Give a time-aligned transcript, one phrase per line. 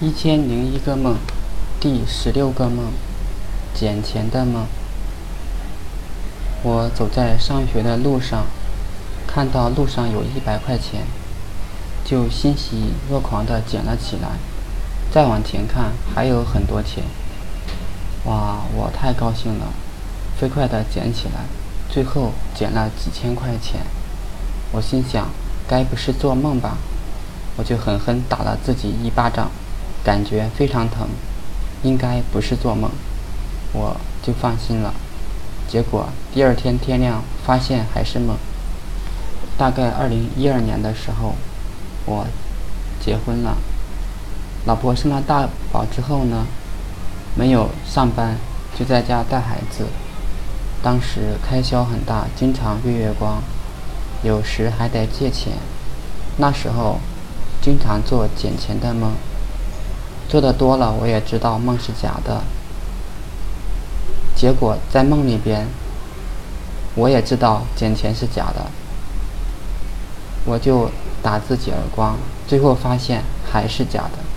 [0.00, 1.16] 一千零一个梦，
[1.80, 2.92] 第十六个梦，
[3.74, 4.64] 捡钱的梦。
[6.62, 8.46] 我走在上学的路上，
[9.26, 11.02] 看到路上有一百块钱，
[12.04, 14.38] 就欣喜若狂地捡了起来。
[15.10, 17.02] 再往前看，还有很多钱。
[18.26, 19.66] 哇，我太高兴了，
[20.38, 21.46] 飞快地捡起来，
[21.90, 23.80] 最后捡了几千块钱。
[24.70, 25.26] 我心想，
[25.66, 26.76] 该不是做梦吧？
[27.56, 29.50] 我就狠狠打了自己一巴掌。
[30.08, 31.06] 感觉非常疼，
[31.82, 32.90] 应该不是做梦，
[33.74, 34.94] 我就放心了。
[35.68, 38.34] 结果第二天天亮，发现还是梦。
[39.58, 41.34] 大概二零一二年的时候，
[42.06, 42.26] 我
[43.04, 43.58] 结婚了，
[44.64, 46.46] 老婆生了大宝之后呢，
[47.34, 48.38] 没有上班，
[48.74, 49.84] 就在家带孩子。
[50.82, 53.42] 当时开销很大，经常月月光，
[54.22, 55.52] 有时还得借钱。
[56.38, 56.98] 那时候
[57.60, 59.12] 经常做捡钱的梦。
[60.28, 62.42] 做的多了，我也知道梦是假的。
[64.36, 65.66] 结果在梦里边，
[66.94, 68.66] 我也知道捡钱是假的，
[70.44, 70.90] 我就
[71.22, 72.16] 打自己耳光，
[72.46, 74.27] 最后发现还是假的。